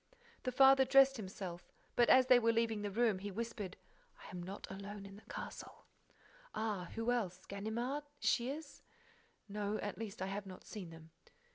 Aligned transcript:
The 0.41 0.51
father 0.51 0.83
dressed 0.83 1.17
himself, 1.17 1.71
but, 1.95 2.09
as 2.09 2.25
they 2.25 2.39
were 2.39 2.51
leaving 2.51 2.81
the 2.81 2.89
room, 2.89 3.19
he 3.19 3.29
whispered: 3.29 3.77
"I 4.25 4.31
am 4.31 4.41
not 4.41 4.65
alone 4.71 5.05
in 5.05 5.15
the 5.15 5.31
castle—" 5.31 5.85
"Ah? 6.55 6.87
Who 6.95 7.11
else? 7.11 7.45
Ganimard? 7.45 8.05
Shears?" 8.19 8.81
"No—at 9.47 9.99
least, 9.99 10.19
I 10.19 10.25
have 10.25 10.47
not 10.47 10.65
seen 10.65 10.89
them." 10.89 11.11